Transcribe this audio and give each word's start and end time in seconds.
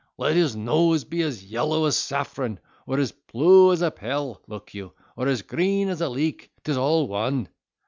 Let 0.17 0.35
his 0.35 0.55
nose 0.55 1.03
be 1.03 1.21
as 1.21 1.45
yellow 1.45 1.85
as 1.85 1.95
saffron, 1.95 2.59
or 2.87 2.97
as 2.97 3.11
plue 3.11 3.71
as 3.71 3.83
a 3.83 3.91
pell 3.91 4.41
(look 4.47 4.73
you), 4.73 4.93
or 5.15 5.27
as 5.27 5.43
green 5.43 5.89
as 5.89 6.01
a 6.01 6.09
leek, 6.09 6.49
'tis 6.63 6.75
all 6.75 7.07
one." 7.07 7.49